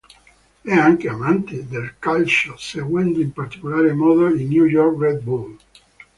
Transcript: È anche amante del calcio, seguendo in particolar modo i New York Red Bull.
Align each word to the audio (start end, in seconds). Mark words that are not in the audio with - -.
È 0.63 0.71
anche 0.73 1.07
amante 1.09 1.67
del 1.67 1.97
calcio, 1.99 2.57
seguendo 2.57 3.21
in 3.21 3.31
particolar 3.33 3.83
modo 3.93 4.33
i 4.33 4.45
New 4.45 4.65
York 4.65 4.99
Red 4.99 5.21
Bull. 5.21 5.55